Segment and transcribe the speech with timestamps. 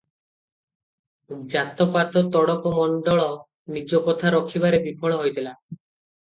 [1.53, 3.27] ଜାତ-ପାତ ତୋଡ଼କ ମଣ୍ଡଳ
[3.77, 5.55] ନିଜ କଥା ରଖିବାରେ ବିଫଳ ହୋଇଥିଲା।